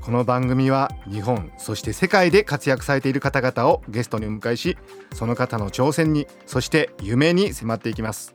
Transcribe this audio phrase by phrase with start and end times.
[0.00, 4.78] この番組は日本そして世界で活躍されている方々をゲストにお迎えし
[5.14, 8.34] その方の挑戦にそして夢に迫っていきます。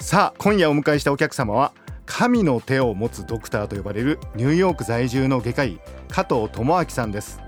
[0.00, 1.72] さあ今夜お迎えしたお客様は
[2.06, 7.40] 神の手を持つドクターと呼ばれるニューヨーク在住の外科医加藤智明さんです。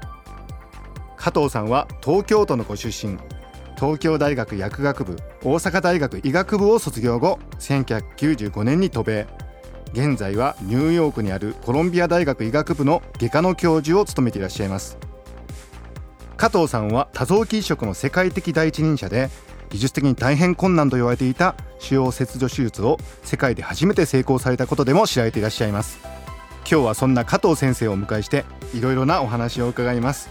[1.17, 3.19] 加藤さんは東京都のご出身。
[3.77, 9.27] 東京大学薬学部大阪大学医学部を卒業後1995年に渡米。
[9.93, 14.99] 現在はニューヨークにあるコロンビア大学医学部の外科の教授を務めていらっしゃいます。
[16.37, 19.29] 加藤さんは多臓器移植の世界的第一人者で
[19.69, 25.99] 技術的に大変困難と言われていた腫瘍切除手術を世界で初めて成功されたことでも知られていらっしゃいます。
[26.71, 28.45] 今日はそんな加藤先生をお迎えして
[28.75, 30.29] いろいろなお話を伺います。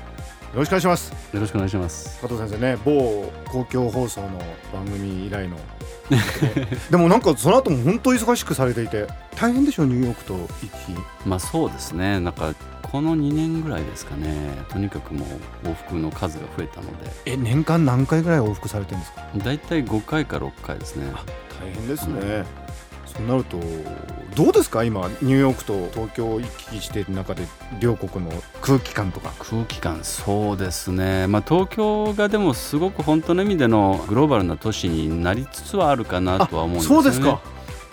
[0.54, 1.12] よろしくお願いします。
[1.34, 2.20] よろしくお願いします。
[2.22, 4.30] 加藤先生ね某公共放送の
[4.73, 5.58] 番組以来の
[6.90, 10.48] でもなんかその後も本当忙しくされていて大変でしょうニューヨークと行き
[11.26, 12.20] まあそうですね。
[12.20, 12.54] なんか
[12.92, 14.50] この2年ぐらいですかね。
[14.70, 15.26] とにかくも
[15.64, 17.12] う往復の数が増えたので。
[17.26, 19.28] え年間何回ぐらい往復されてるんですか？
[19.38, 21.06] だいたい5回か6回ですね。
[21.62, 22.46] 大変ですね、うん。
[23.06, 23.58] そうなると
[24.40, 24.86] どうですか？
[24.86, 27.45] 今ニューヨークと東京を行き来している中で
[27.82, 29.34] 両国の空気感とか。
[29.38, 31.28] 空気感そうですね。
[31.28, 37.04] まあ東京がでもすごく本当の意味でのグローバルな都市になりつつはあるかなとは思うんですよね。
[37.04, 37.42] そうですか。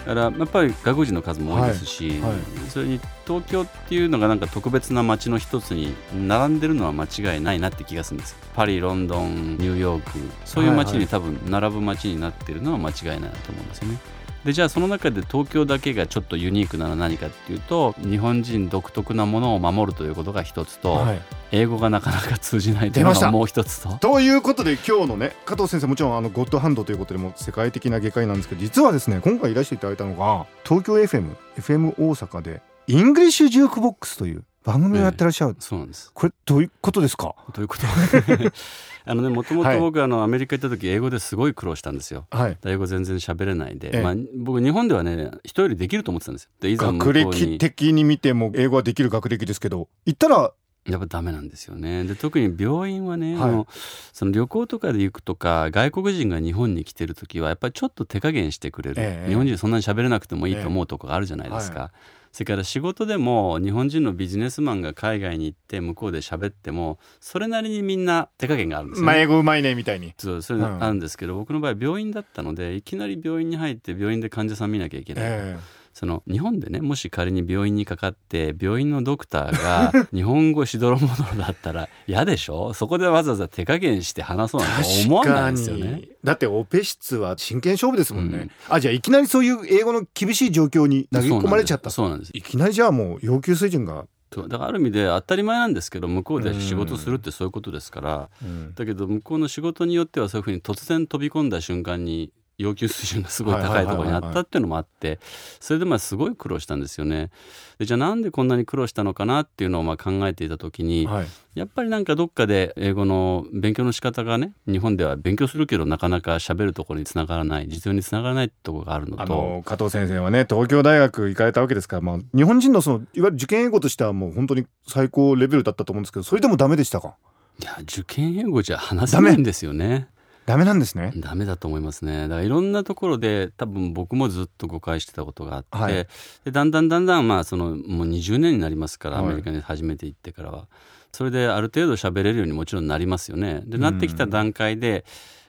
[0.06, 10.12] だからやっぱり外国人の数も多いですし、はいはい、それに東京っていうのがなんか特別な街の一つに並んでるのは間違いないなって気がするんですパリロンドンニューヨーク
[10.44, 13.98] そういう街に多分並ぶ街になってるのは間違いないなと思うんですよね。
[14.44, 21.20] でじゃあその中で東京だけがちょっとユニークなのは何かっていうと日本人独特なものを守るということが一つと、はい、
[21.50, 23.94] 英語がなかなか通じないというのがもう一つと。
[23.94, 36.10] ということで今日のね加藤先生もちろんあのゴッドハンドということでも世界的な外科医なんですけど実はですね今回いらしていただいたのが東京 FM FM 大阪でイングリッシュジュークボックスという番組をやってらっしゃる、ええ、そうなんです。
[36.12, 37.36] これどういうことですか？
[37.54, 37.86] どういうこと？
[39.08, 46.50] あのねもともと僕、あのアメリカ行った時英語ですごい苦労したんですよ、はい、英語全然喋れないで、ええ、まあ、僕日本ではね人よりできると思ってたんですよ。
[46.60, 50.52] でいざ学歴的に見ても英語はできる学歴ですけど行ったら
[50.88, 52.04] やっぱダメなんですよね。
[52.04, 53.66] で特に病院はね、はい、あの
[54.12, 61.76] その旅行とかで行くとか外国人が日本に来てる時はやっぱりちょっと手加減してくれる、ええ、日本人そんなに喋れなくてもいいと思うとこがあるじゃないですか。
[61.78, 61.90] えはい。
[62.36, 70.12] それから仕事でも日本人のビジネスマンが海外に行って向こうで喋ってもそれなりにみんな手加減があるんですよ、ね、まあ英語うまいねみたいに。
[70.18, 82.74] そうそれあるんですけど、うん、僕の場合病院だったのでいきなり病院に入って病院で患者さん見なきゃいけない、えーその日本でねもし仮に病院にかかって病院のドクターが 日本語しどろもどろだったら嫌でしょ？
[82.74, 86.02] そこでわざわざ手加減して話そうなんて思わないですよね。
[86.22, 92.30] だってオペ室は真剣勝負ですもんね、うん、あじゃあいきなりそういう英語の厳しい状況に投げ込まれちゃったそうなんです。
[92.34, 94.06] いきなりじゃあもう要求水準が。
[94.36, 105.18] だからある意味で当たり前なんですけど向こうで仕事するってそういうことですから、うん、だけど向こうの仕事によってはそういうふうに突然飛び込んだ瞬間に要求水準がすごい高いところにあったっていうのもあって
[105.60, 107.30] それでまあすごい苦労したんですよね。
[107.78, 127.16] でじゃあなんでこんなに苦労したのかなっていうのをまあ考えていた時に、はい、やっぱりなんかどっかで英語の勉強の仕方がね日本では勉強するけどなかなか喋るところにつながらない実用につながらないところがあるのとあの加藤先生はね東京大学行かれたわけですから、まあ、日本人のそのいわゆる受験英語としてはもう本当に最高レベルだったと思うんですけどそれでもダメでしたか？
[127.60, 130.08] いや受験英語じゃ話せないんですよね。
[130.46, 131.12] ダメなんですね。
[131.16, 132.22] ダメだと思いますね。
[132.22, 136.06] だからいろんなところで多分僕もずっと誤解してたことがあって、はい、
[136.44, 140.68] でだんだんだんだんまあそのもう20年になりますから、アメリカに初めて行ってからは。
[141.12, 143.62] それである程度喋れるようにもちろんなりますよね。
[143.64, 145.04] でなってきた段階で、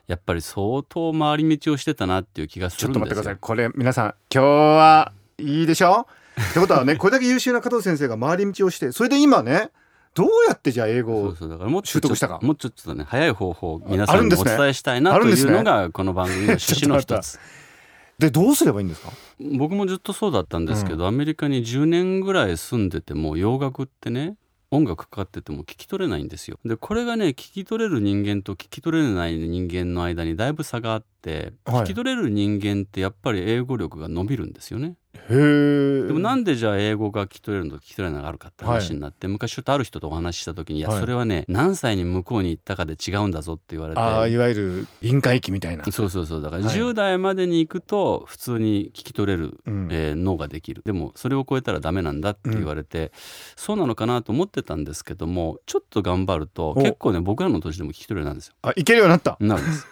[0.06, 3.04] やっぱり相当回り道をしてたなっていう気がするんですよ。
[3.04, 3.36] ちょっと待ってください。
[3.38, 6.06] これ皆さん今日はいいでしょ？
[6.50, 9.70] ってことはねこれだけ優秀な加藤先生が回り道をしてそれで今ね
[10.18, 11.36] どうやってじゃあ英語を
[11.84, 12.40] 習得したか？
[12.42, 17.38] もうちょっとね早い方法皆さんにお伝えしたいなというのがこの番組の趣旨の一つ。
[18.18, 19.12] でどうすればいいんですか？
[19.56, 24.34] 僕もずっとそうだったんですけど、うん、アメリカに10年ぐらい住んでても洋楽ってね
[24.72, 26.58] 音楽かかってても聞き取れないんですよ。
[26.64, 34.96] でこれがね聞き取れる人間と聞き取れない人間の間にだいぶ差があって、はい、聞き取れる人間ってやっぱり英語力が伸びるんですよね。
[35.30, 41.00] へえでもなんでじゃあ英語が聞き取れるのと聞き取れないのがあるかって話になって、昔ちょっとある人とお話しした時に「いやはい。
[41.00, 45.84] それはね何歳に向こうに行ったかで違うんだぞ」って言われてああいわゆる臨界期みたいな。
[45.90, 46.76] そうそうそうだからはい。
[46.76, 49.88] 10代までに行くと普通に聞き取れる、うん。
[49.90, 50.82] えー脳ができる。
[50.84, 53.12] でもそれを超えたらダメなんだって言われて、
[53.56, 56.74] そうなのかなと思ってたんですけどもちょっと頑張るとお。
[56.74, 58.54] 結構ね僕らの年でも聞き取れるようになるんですよ。
[58.62, 59.36] あいけるようになった。
[59.40, 59.86] なるんです。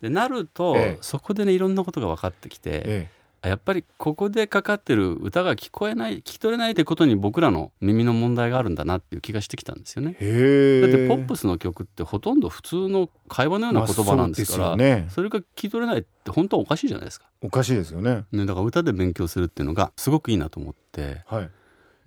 [0.00, 0.98] でなると、 ええ。
[1.00, 10.12] そこでねいろんなことが分かってきて、えあやっぱりここでかかってる歌が聞こえない聞き取れないってことに僕らの耳の問題があるんだなっていう気がしてきたんですよね。
[10.12, 15.06] だってポップスの曲ってほとんど普通の会話のような言葉なんですから、まあそね。
[15.10, 17.26] それが聞き取れないって本当はおかしいじゃないですか。
[17.40, 18.24] おかしいですよね。
[18.32, 21.50] ね、だから歌で勉強するっていうのがすごくいいなと思って、はい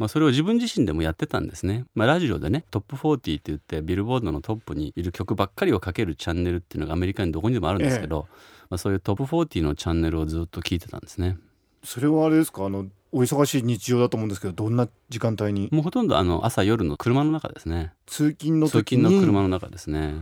[0.01, 8.27] まあ、それを自分自身でもやってたんですね、まあ、ラジオでねトップ40って言ってビルボードのトップにいる曲ばっかりをかけるチャンネルっていうのがアメリカにどこにでもあるんですけど、
[8.71, 11.37] まあ、そういうトップ40のチャンネルをずっと聞いてたんですね。
[11.83, 12.65] それはあれですか？
[12.65, 15.69] あのお忙しい日常だと思うんですけどどんな時間帯に？
[15.71, 17.93] もうほとんどあの朝夜の車の中ですね。
[18.07, 19.03] 通勤の通時に？
[19.03, 20.15] 勤の車の中ですね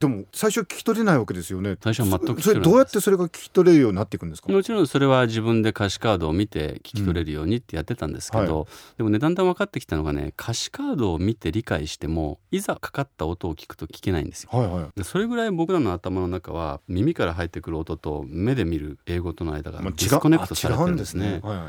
[0.00, 1.76] でも最初聞き取れないわけですよね。
[1.78, 4.50] 最初は全くそれどうやってそれが聞き取れるようになっていくんですか？
[4.50, 8.66] もちろんそれは自分で歌詞カードを見て聞き取れるようにってやってたんですけど、うんは
[8.96, 14.58] でもねだんだん分かってきたのがね歌詞カードを見て理解してもいざかかった音を聞くと聞けないんですよ。
[14.58, 14.88] はいはい。
[14.96, 21.40] でそれぐらい僕らの頭の中は耳から入ってくる音と目で見る英語との間がまあ disconnect されてるんですね。
[21.42, 21.68] はいはい。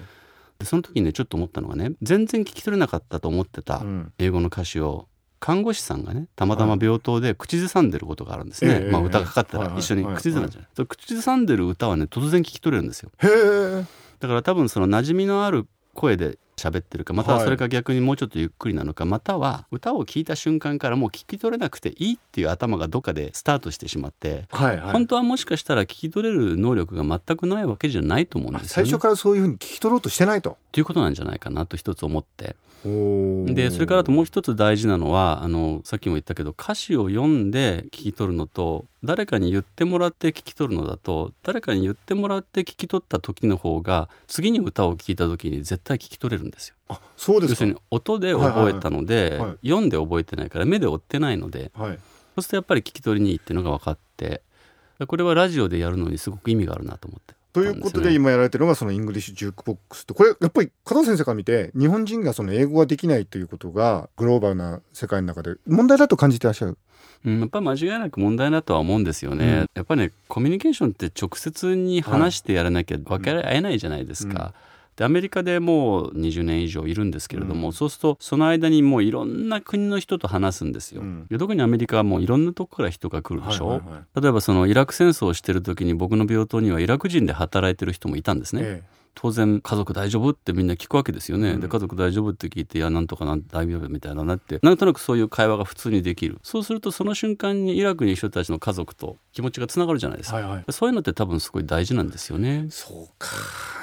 [0.60, 4.14] でその時にねちょっと思ったのがね全然聞き取れなかったと思ってたうん。
[4.20, 5.10] 英語の歌詞を
[5.42, 13.12] 看護師さんがねたまたま病棟で口ずさんでることがあるんですね、ええまあ、歌がかかったはいはいら一緒に口ずさんじゃない、口ずさんでる歌はね突然聞き取れるんですよ。
[13.18, 13.86] へえ。
[14.20, 24.92] だから多分その馴染みのある声で喋ってるかまたはそれか逆にもうちょっとゆっくりなのか、または歌を聴いた瞬間からもう聞き取れなくていいっていう頭がどっかでスタートしてしまって、はいはい。
[24.92, 28.90] 本当はもしかしたら聞き取れる能力が全くないわけじゃないと思うんあですよね。
[28.90, 30.52] 最初からそういうふうに聞き取ろうとしてないと。
[30.52, 32.56] っていうことなんじゃないかなと一つ思って。
[32.84, 46.76] でそれからあともう一つ大事なのはあのさっきも言ったけど歌詞を読んで聞き取るのと誰かに言ってもらって聞き取るのだと誰かに言ってもらって聞き取った時の方が次に歌を聞いた時に絶対聞き取れるんですよ。
[46.90, 47.52] あそうですか。
[47.54, 49.30] 要するに音で覚えたので、はい。
[49.32, 52.00] はいはい読んで覚えてないから目で追ってないのではい。
[52.36, 54.42] そうするとやっぱり聞き取りにいいっていうのが分かって
[55.08, 57.34] これはラジオでやるのにすごく意味があるなと思って。
[57.54, 66.78] ということで今やられてるのがそのイングリッシュジュークボックスってこれやっぱり加藤先生から見て日本人がその英語ができないということがグローバルな世界の中で問題だと感じてらっしゃる？
[67.26, 69.70] うん、やっぱり間違いなく問題だとは思うんですよね、うん。
[69.74, 74.54] やっぱりねコミュニケーションって直接に話してやらなきゃ分かり合えないじゃないですか。
[75.02, 77.74] でアメリカでもう20年以上いるんですけれども、うん。
[77.74, 81.02] そうするとその間にもういろんな国の人と話すんですよ。
[81.02, 81.26] うん。
[81.28, 84.22] で特にアメリカはもういろんなとこから人が来るでしょ、はいはいはい。
[84.22, 88.62] 例えばそのイラク戦争をしてる時に僕の病棟にはイラク人で働いてる人もいたんですね。
[88.64, 88.84] え
[89.16, 91.62] 当然家族大丈夫ってみんな聞くわけですよね、うん。
[91.62, 94.60] で家族大丈夫って聞いていやなんとかなん大丈夫みたいななって。
[94.62, 96.38] なんとなくそういう会話が普通にできる。
[96.44, 100.66] そうするとその瞬間にイラクにいる人たちの家族と気持ちがつながるじゃないですか、はいはい。
[100.70, 102.68] そういうのって多分すごい大事なんですよね。
[102.70, 103.81] そうか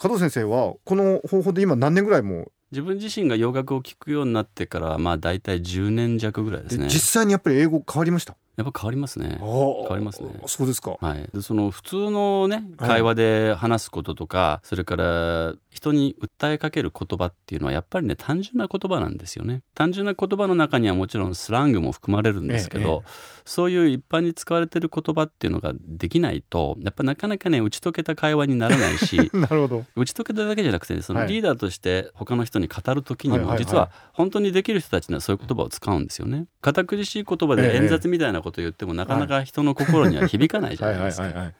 [0.00, 6.86] 加藤先生はこの方法で今何年ぐらいもう自分自身が洋楽を聞くようになってからまあ大体10年弱ぐらいですね。
[6.88, 8.36] 実際にやっぱり英語変わりました？
[8.56, 9.38] やっぱ変わりますね。
[9.40, 10.30] 変わりますね。
[10.46, 10.96] そうですか。
[11.00, 12.88] はい、でその普通のねはい。
[12.92, 19.62] 会話で話すこととか、それから人に訴えかける言葉っていうのはやっぱりね単純な言葉なんですよね。
[19.74, 23.04] 単純な言葉の中にはもちろんスラングも含まれるんですけど、
[23.46, 29.84] そういう一般に使われてる言葉っていうのができないとやっぱなかなかね打ち解けた会話にならないし なるほど。
[29.96, 31.28] 打ち解けただけじゃなくてねそのはい。
[31.28, 33.58] リーダーとして他の人に語る時にはいはいはい。
[33.60, 36.46] も実は本当にできる人たちにはそういう言葉を使うんですよね。
[36.60, 37.62] 堅苦しい言葉ええ。
[37.62, 41.24] で演説みたいなことを言ってもなかなか人の心には響かないじゃはいないですか。
[41.24, 41.54] はいはいはい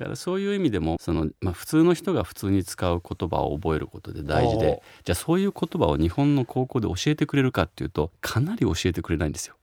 [0.00, 9.56] だからそういう意味でもその、まあ、普通の人が普通に使う言葉を覚えることで大事でじゃあそういう言葉を日本の高校で教えてくれるかっていうとかなり教えてくれないんですよ。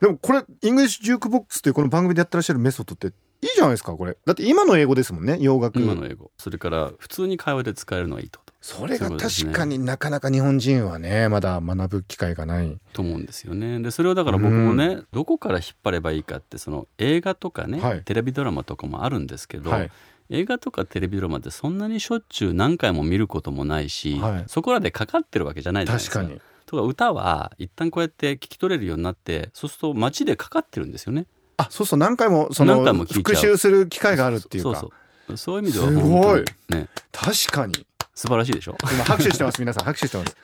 [0.00, 12.78] でもこれイングリッシュジュークボックスというこの番組でやってらっしゃるメソッドっていいじゃないですかこれだって今の英語ですもんね洋楽今の英語それから普通に会話で使えるのはいいとそれが確かになかなか日本人はねまだ学ぶ機会がない。
[12.92, 13.80] と思うんですよね。
[13.80, 18.02] でそれをだから僕もね、どこから引っ張ればいいかってその映画とかね、はい。
[18.04, 19.90] テレビドラマとかもあるんですけど、はい。
[20.30, 24.44] 映画とかテレビドラマってそんなにしょっちゅう何回も見ることもないし、はい。
[24.46, 26.20] そこらでかかってるわけじゃないじゃないですか。
[26.20, 26.40] 確かに。
[26.66, 31.26] とか歌は一旦こうやって聞き取れるようになってそうすると街でかかってるんですよね。
[31.56, 34.78] あそうそう何回もその復習する機会があるっていうか。
[34.78, 35.36] そうそう。
[35.36, 36.44] そういう意味ではすごい。
[36.68, 36.88] ね。
[37.10, 38.76] 確かに素晴らしいでしょ？
[38.92, 39.84] 今拍手してます 皆さん。
[39.84, 40.36] 拍手してます。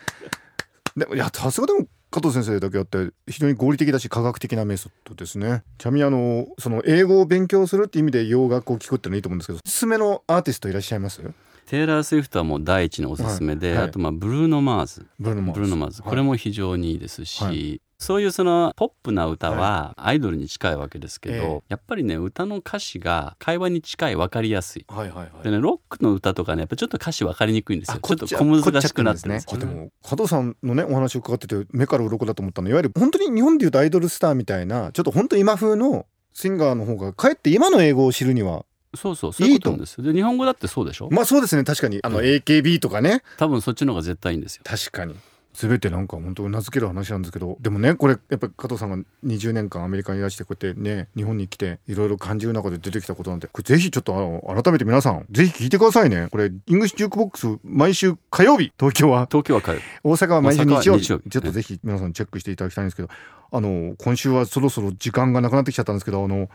[0.97, 5.63] でもいやさすがでも加藤先生だけあって非常に合理的だし科学的なメソッドですね。
[5.79, 11.23] ちなみにあのその英語を勉強するって意味で洋楽を聞くってのいいと思うんですけどおすすめのアーティストいらっしゃいます？
[11.67, 13.77] テイラー・スウィフトはもう第一のおすすめで、はい。
[13.79, 13.89] はい。
[13.89, 15.07] あとまあブルーノ・マーズ。
[15.21, 16.03] ブルーノマーズ。
[16.03, 21.63] これも非常にいいですし、はいそういうそのポップな歌はアイドルに近いわけですけど、ええ。
[21.71, 24.87] やっぱりね歌の歌詞が会話に近い分かりやすい。
[24.89, 25.31] はいはいはい。
[25.43, 27.99] でねロックの歌とかねやっぱちょっと歌詞分かりにくいんですよ。
[28.01, 29.53] ちょっと小難しくなってるんですね。
[29.53, 38.65] あでも加藤さんのねお話を伺ってて目から鱗だと思ったのはいわゆる本当に日本でいうとアイドルスターみたいなちょっと本当今風のシンガーの方がかえって今の英語を知るには
[38.95, 40.05] そうそうそういうですよ。
[40.05, 41.09] で日本語だってそうでしょ？
[41.11, 41.65] まあそうですね。
[41.65, 41.99] 確かに。
[42.03, 43.23] あの AKB とかね。
[43.37, 44.63] 多分そっちの方が絶対いいんですよ。
[44.65, 45.15] 確かに
[45.59, 48.97] 全てなんか本当うなずける話なんですけどでもねこれやっぱり加藤さんが
[49.27, 63.09] 20年間アメリカにいらしてこうやってね日本に来ていろいろ感じる中で出てきたことなんでこれぜひちょっとあの改めて皆さんぜひ聞いてくださいねこれイングリッシュジュークボックス毎週火曜日東京は東京は帰る大阪は毎週日曜日ちょっとぜひ皆さんチェックしていただきたいんですけど
[63.51, 66.49] あの今週はそろそろ時間がなくなってきちゃったんですけどあの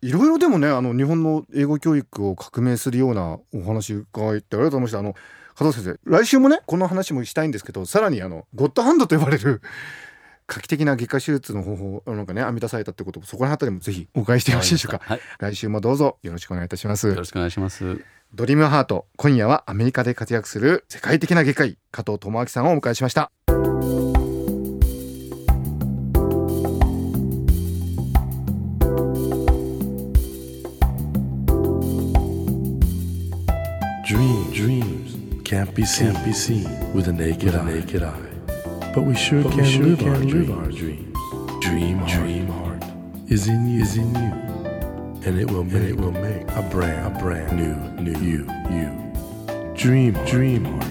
[0.00, 5.14] いろいろでもねあの日本の英語教育を革命するようなお話伺いってありがとうございましたあの
[5.62, 9.62] 加藤先生来週もねこの話もしたいんですけどさらにあのゴッドハンドと呼ばれる
[10.48, 15.00] 画期的な外科手術の方法をなんかね編み出されたってことそこら辺りもぜひお伺いしてよろしいでしょうか。
[15.04, 15.20] はい。
[15.38, 17.06] 来週もどうぞよろしくお願いいたします。
[17.06, 18.04] よろしくお願いします。
[18.34, 23.30] ドリームハート今夜はアメリカで活躍する世界的な外科医加藤智明さんをお迎えしました。
[34.04, 35.01] Dreams, dreams
[35.52, 37.62] can't be seen, can't be seen with a naked, eye.
[37.62, 38.18] naked eye.
[38.94, 40.50] But we sure But can, we sure live, can our live dreams.
[40.50, 41.18] our dreams.
[41.60, 42.82] Dream, heart, dream heart
[43.28, 44.32] is in you, is in you,
[45.26, 48.88] and it will, make, it will make a brand, a brand new, new you, you.
[49.76, 50.88] Dream, dream heart.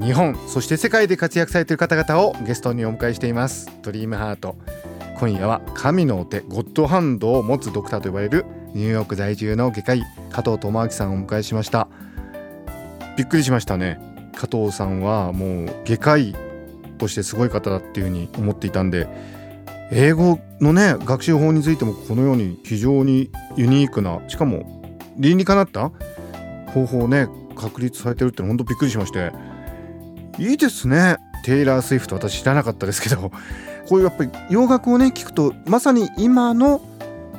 [0.00, 4.56] 日本そして世界で活躍されている方々をゲストにお迎えしていますドリームハート
[5.18, 8.46] 今夜は神のお手ゴッドハンドを持つドクターと呼ばれる
[8.78, 11.88] ニューヨーク在住の外科医加藤智明さんをお迎えしました。
[13.16, 13.98] びっくりしましたね。
[14.36, 16.36] 加藤さんはもう外科医
[16.96, 19.08] としてすごい方だっていうふうに思っていたんで
[19.90, 25.90] 英語のね学習法についてもこのように非常にユニークなしかも倫理化なった？
[26.72, 29.32] 方法をね確立されてるっての本当びっくりしまして。
[30.38, 31.16] いいですね。
[31.44, 32.14] テイラー・スウィフト。
[32.14, 33.32] 私知らなかったですけど。
[33.88, 36.80] こういうやっぱり洋楽をね聞くとまさに今の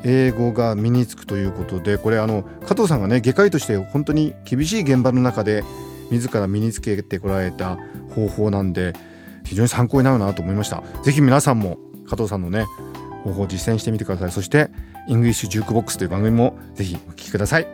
[0.04, 5.64] 英語が身につくということでこれあの加藤さんがね外科医として本当に厳しい現場の中で
[6.12, 7.78] 自ら身につけてこられた
[8.16, 8.94] 方法なんで
[9.44, 10.84] 非常に参考になるなと思いました。
[11.04, 11.78] ぜひ皆さんも
[12.08, 12.66] 加藤さんのね
[13.24, 14.32] 方法を実践してみてください。
[14.32, 14.70] そして
[15.08, 17.68] イングリッシュジュークボックスという番組もぜひお聞きください。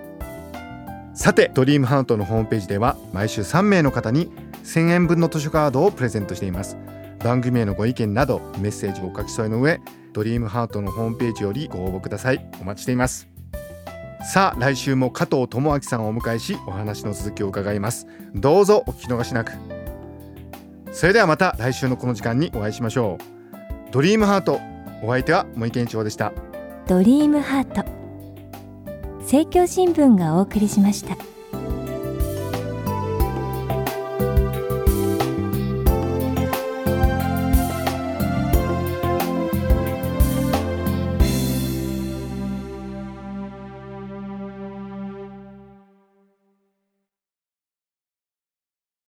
[1.14, 4.32] さてドリームハートのホームページでは毎週3名の方に
[4.64, 6.78] 1000円分の図書カードをプレゼントしています。
[7.26, 9.82] 番組へのご意見などメッセージをお書き添えの上
[10.14, 12.48] ドリームハートのホームページよりご応募ください。
[12.62, 13.28] お待ちしています。
[14.32, 18.06] さあ来週も加藤智明さんをお迎えしお話の続きを伺います。
[18.36, 19.54] どうぞお聞き逃しなく。
[20.92, 23.92] それではまた来週のこの時間にお会いしましょう。
[23.92, 24.62] ドリームハート
[25.02, 26.32] お相手は森健一郎でした。
[26.86, 27.84] ドリームハート
[29.22, 31.18] 政教新聞がお送りしました。